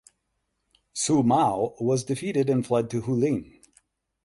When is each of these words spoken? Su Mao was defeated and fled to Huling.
Su 0.93 1.21
Mao 1.21 1.75
was 1.79 2.03
defeated 2.05 2.49
and 2.49 2.65
fled 2.65 2.89
to 2.89 3.03
Huling. 3.03 3.61